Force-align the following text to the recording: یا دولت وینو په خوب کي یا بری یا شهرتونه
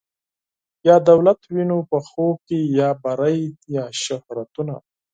یا 0.87 0.95
دولت 1.09 1.39
وینو 1.53 1.79
په 1.89 1.97
خوب 2.09 2.35
کي 2.47 2.59
یا 2.79 2.89
بری 3.03 3.41
یا 3.75 3.85
شهرتونه 4.03 4.75